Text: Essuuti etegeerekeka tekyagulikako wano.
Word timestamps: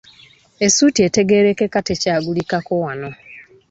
Essuuti 0.65 0.99
etegeerekeka 1.07 1.79
tekyagulikako 1.87 2.73
wano. 2.83 3.09